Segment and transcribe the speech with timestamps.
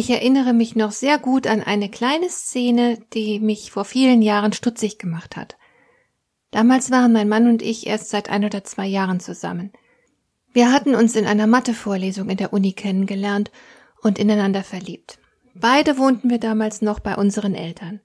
[0.00, 4.54] Ich erinnere mich noch sehr gut an eine kleine Szene, die mich vor vielen Jahren
[4.54, 5.58] stutzig gemacht hat.
[6.50, 9.72] Damals waren mein Mann und ich erst seit ein oder zwei Jahren zusammen.
[10.54, 13.50] Wir hatten uns in einer Mathevorlesung in der Uni kennengelernt
[14.00, 15.18] und ineinander verliebt.
[15.54, 18.00] Beide wohnten wir damals noch bei unseren Eltern.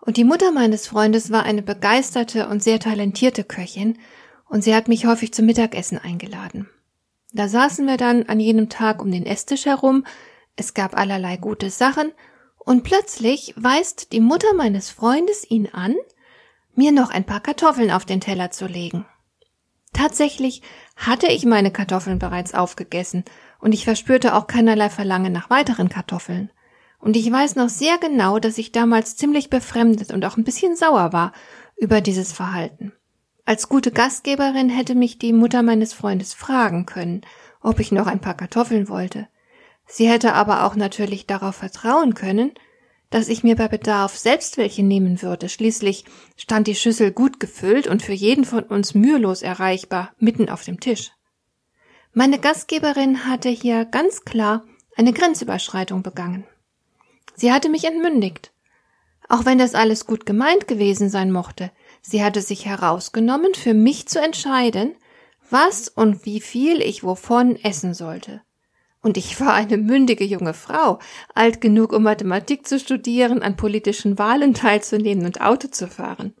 [0.00, 3.98] Und die Mutter meines Freundes war eine begeisterte und sehr talentierte Köchin,
[4.48, 6.68] und sie hat mich häufig zum Mittagessen eingeladen.
[7.32, 10.04] Da saßen wir dann an jenem Tag um den Esstisch herum,
[10.56, 12.12] es gab allerlei gute Sachen,
[12.58, 15.96] und plötzlich weist die Mutter meines Freundes ihn an,
[16.74, 19.06] mir noch ein paar Kartoffeln auf den Teller zu legen.
[19.92, 20.62] Tatsächlich
[20.96, 23.24] hatte ich meine Kartoffeln bereits aufgegessen,
[23.58, 26.50] und ich verspürte auch keinerlei Verlangen nach weiteren Kartoffeln.
[26.98, 30.76] Und ich weiß noch sehr genau, dass ich damals ziemlich befremdet und auch ein bisschen
[30.76, 31.32] sauer war
[31.76, 32.92] über dieses Verhalten.
[33.46, 37.22] Als gute Gastgeberin hätte mich die Mutter meines Freundes fragen können,
[37.62, 39.28] ob ich noch ein paar Kartoffeln wollte.
[39.90, 42.52] Sie hätte aber auch natürlich darauf vertrauen können,
[43.10, 45.48] dass ich mir bei Bedarf selbst welche nehmen würde.
[45.48, 46.04] Schließlich
[46.36, 50.78] stand die Schüssel gut gefüllt und für jeden von uns mühelos erreichbar mitten auf dem
[50.78, 51.10] Tisch.
[52.12, 54.64] Meine Gastgeberin hatte hier ganz klar
[54.96, 56.44] eine Grenzüberschreitung begangen.
[57.34, 58.52] Sie hatte mich entmündigt.
[59.28, 64.06] Auch wenn das alles gut gemeint gewesen sein mochte, sie hatte sich herausgenommen, für mich
[64.06, 64.94] zu entscheiden,
[65.50, 68.42] was und wie viel ich wovon essen sollte.
[69.02, 70.98] Und ich war eine mündige junge Frau,
[71.34, 76.34] alt genug, um Mathematik zu studieren, an politischen Wahlen teilzunehmen und Auto zu fahren.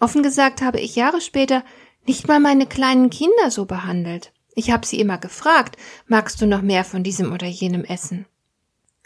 [0.00, 1.64] Offen gesagt habe ich Jahre später
[2.06, 4.32] nicht mal meine kleinen Kinder so behandelt.
[4.54, 5.76] Ich habe sie immer gefragt,
[6.06, 8.26] magst du noch mehr von diesem oder jenem essen?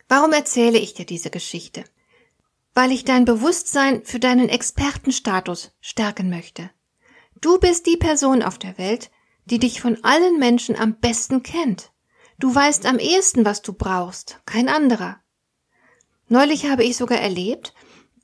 [0.08, 1.84] Warum erzähle ich dir diese Geschichte?
[2.74, 6.70] Weil ich dein Bewusstsein für deinen Expertenstatus stärken möchte.
[7.40, 9.10] Du bist die Person auf der Welt,
[9.46, 11.89] die dich von allen Menschen am besten kennt.
[12.40, 15.18] Du weißt am ehesten, was du brauchst, kein anderer.
[16.28, 17.74] Neulich habe ich sogar erlebt,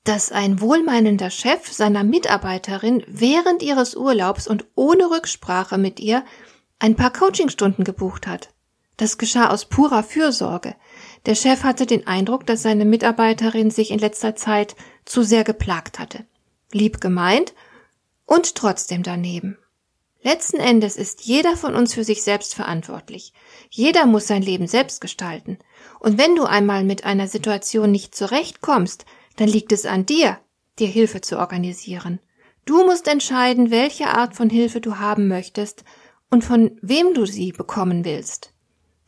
[0.05, 6.25] dass ein wohlmeinender Chef seiner Mitarbeiterin während ihres Urlaubs und ohne Rücksprache mit ihr
[6.79, 8.55] ein paar Coachingstunden gebucht hat.
[8.97, 10.77] Das geschah aus purer Fürsorge.
[11.27, 15.99] Der Chef hatte den Eindruck, dass seine Mitarbeiterin sich in letzter Zeit zu sehr geplagt
[15.99, 16.25] hatte.
[16.73, 17.53] Lieb gemeint
[18.25, 19.59] und trotzdem daneben.
[20.23, 23.33] Letzten Endes ist jeder von uns für sich selbst verantwortlich.
[23.71, 25.59] Jeder muss sein Leben selbst gestalten.
[26.01, 29.05] Und wenn du einmal mit einer Situation nicht zurechtkommst,
[29.37, 30.39] dann liegt es an dir,
[30.79, 32.21] dir Hilfe zu organisieren.
[32.65, 35.85] Du musst entscheiden, welche Art von Hilfe du haben möchtest
[36.31, 38.53] und von wem du sie bekommen willst.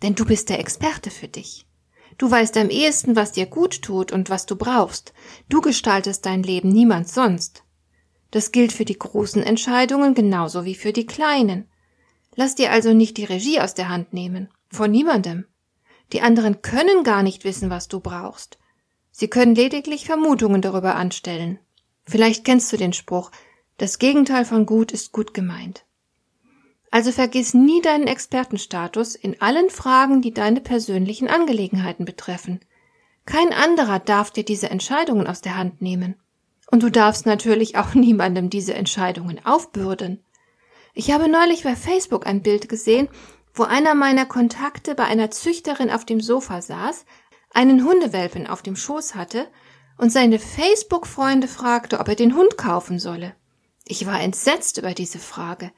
[0.02, 1.66] Denn du bist der Experte für dich.
[2.18, 5.12] Du weißt am ehesten, was dir gut tut und was du brauchst.
[5.48, 7.64] Du gestaltest dein Leben niemand sonst.
[8.30, 11.68] Das gilt für die großen Entscheidungen genauso wie für die kleinen.
[12.34, 14.48] Lass dir also nicht die Regie aus der Hand nehmen.
[14.70, 15.46] Von niemandem.
[16.12, 18.58] Die anderen können gar nicht wissen, was du brauchst.
[19.10, 21.58] Sie können lediglich Vermutungen darüber anstellen.
[22.04, 23.30] Vielleicht kennst du den Spruch,
[23.76, 25.84] das Gegenteil von gut ist gut gemeint.
[26.90, 32.60] Also vergiss nie deinen Expertenstatus in allen Fragen, die deine persönlichen Angelegenheiten betreffen.
[33.26, 36.16] Kein anderer darf dir diese Entscheidungen aus der Hand nehmen.
[36.70, 40.24] Und du darfst natürlich auch niemandem diese Entscheidungen aufbürden.
[40.94, 43.08] Ich habe neulich bei Facebook ein Bild gesehen,
[43.54, 47.04] wo einer meiner Kontakte bei einer Züchterin auf dem Sofa saß,
[47.52, 49.48] einen Hundewelpen auf dem Schoß hatte
[49.96, 53.34] und seine Facebook-Freunde fragte, ob er den Hund kaufen solle.
[53.84, 55.72] Ich war entsetzt über diese Frage.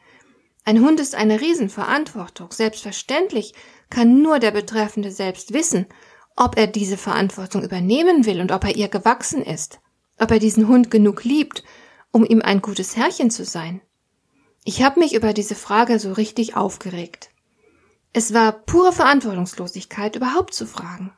[0.65, 2.51] Ein Hund ist eine Riesenverantwortung.
[2.51, 3.55] Selbstverständlich
[3.89, 5.87] kann nur der Betreffende selbst wissen,
[6.37, 9.81] ob er diese Verantwortung übernehmen will und ob er ihr gewachsen ist
[10.21, 11.65] ob er diesen Hund genug liebt,
[12.13, 13.81] um ihm ein gutes Herrchen zu sein.
[14.65, 17.31] Ich habe mich über diese Frage so richtig aufgeregt.
[18.13, 21.13] Es war pure Verantwortungslosigkeit, überhaupt zu fragen.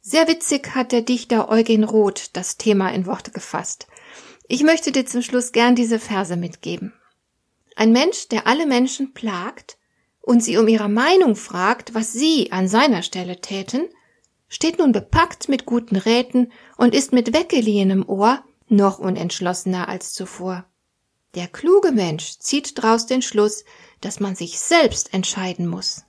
[0.00, 3.86] Sehr witzig hat der Dichter Eugen Roth das Thema in Worte gefasst.
[4.48, 6.92] Ich möchte dir zum Schluss gern diese Verse mitgeben.
[7.76, 9.78] Ein Mensch, der alle Menschen plagt
[10.20, 13.88] und sie um ihre Meinung fragt, was sie an seiner Stelle täten,
[14.52, 20.66] steht nun bepackt mit guten Räten und ist mit weggeliehenem Ohr noch unentschlossener als zuvor.
[21.34, 23.64] Der kluge Mensch zieht draus den Schluss,
[24.02, 26.04] dass man sich selbst entscheiden muss.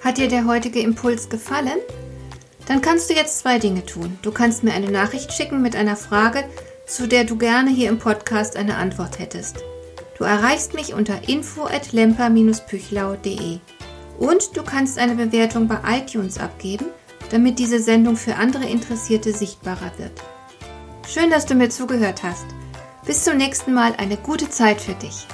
[0.00, 1.80] Hat dir der heutige Impuls gefallen?
[2.68, 4.16] Dann kannst du jetzt zwei Dinge tun.
[4.22, 6.48] Du kannst mir eine Nachricht schicken mit einer Frage,
[6.86, 9.56] zu der du gerne hier im Podcast eine Antwort hättest.
[10.16, 13.58] Du erreichst mich unter info@lemper-püchlau.de.
[14.18, 16.86] Und du kannst eine Bewertung bei iTunes abgeben,
[17.30, 20.12] damit diese Sendung für andere Interessierte sichtbarer wird.
[21.08, 22.46] Schön, dass du mir zugehört hast.
[23.04, 25.26] Bis zum nächsten Mal eine gute Zeit für dich.